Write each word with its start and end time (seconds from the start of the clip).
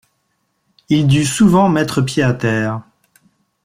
Il 0.89 1.05
dut 1.05 1.25
souvent 1.25 1.69
mettre 1.69 2.01
pied 2.01 2.23
à 2.23 2.33
terre. 2.33 2.81